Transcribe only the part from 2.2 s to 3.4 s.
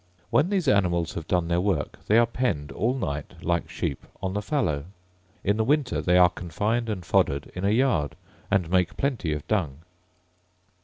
penned, all night,